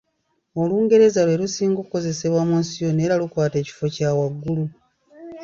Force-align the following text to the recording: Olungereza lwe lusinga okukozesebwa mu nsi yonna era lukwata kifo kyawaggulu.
Olungereza 0.61 1.19
lwe 1.27 1.35
lusinga 1.41 1.77
okukozesebwa 1.81 2.41
mu 2.49 2.55
nsi 2.61 2.75
yonna 2.83 3.01
era 3.05 3.19
lukwata 3.21 3.57
kifo 3.65 3.85
kyawaggulu. 3.95 4.65